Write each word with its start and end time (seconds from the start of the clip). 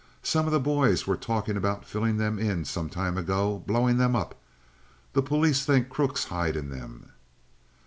Some 0.23 0.47
of 0.47 0.51
the 0.51 0.59
boys 0.59 1.05
were 1.05 1.15
talking 1.15 1.55
about 1.55 1.85
filling 1.85 2.17
them 2.17 2.39
in 2.39 2.65
some 2.65 2.89
time 2.89 3.19
ago—blowing 3.19 3.97
them 3.99 4.15
up. 4.15 4.33
The 5.13 5.21
police 5.21 5.63
think 5.63 5.89
crooks 5.89 6.23
hide 6.23 6.55
in 6.55 6.71
them." 6.71 7.11